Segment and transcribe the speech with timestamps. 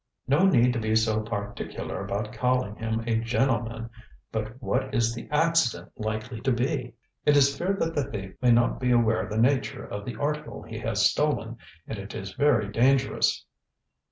[0.27, 3.91] "No need to be so particular about calling him a gentleman.
[4.31, 8.49] But what is the 'accident' likely to be?" "It is feared that the thief may
[8.51, 12.33] not be aware of the nature of the article he has stolen, and it is
[12.33, 13.45] very dangerous."